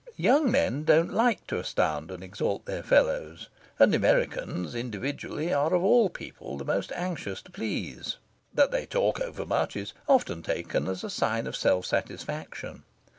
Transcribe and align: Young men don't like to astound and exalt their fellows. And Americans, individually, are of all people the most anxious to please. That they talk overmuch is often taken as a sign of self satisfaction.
Young 0.17 0.49
men 0.49 0.83
don't 0.83 1.13
like 1.13 1.45
to 1.45 1.59
astound 1.59 2.09
and 2.09 2.23
exalt 2.23 2.65
their 2.65 2.81
fellows. 2.81 3.49
And 3.77 3.93
Americans, 3.93 4.73
individually, 4.73 5.53
are 5.53 5.71
of 5.75 5.83
all 5.83 6.09
people 6.09 6.57
the 6.57 6.65
most 6.65 6.91
anxious 6.95 7.39
to 7.43 7.51
please. 7.51 8.17
That 8.51 8.71
they 8.71 8.87
talk 8.87 9.19
overmuch 9.19 9.75
is 9.75 9.93
often 10.07 10.41
taken 10.41 10.87
as 10.87 11.03
a 11.03 11.09
sign 11.11 11.45
of 11.45 11.55
self 11.55 11.85
satisfaction. 11.85 12.81